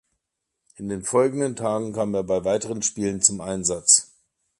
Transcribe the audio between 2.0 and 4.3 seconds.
er bei weiteren Spielen zum Einsatz.